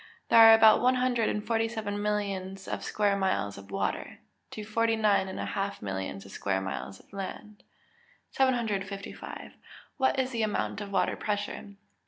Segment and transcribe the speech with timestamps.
[0.29, 4.17] _There are about one hundred and forty seven millions of square miles of water,
[4.49, 7.61] to forty nine and a half millions of square miles of land.
[8.31, 9.51] 755.
[9.99, 11.75] _What is the amount of water pressure?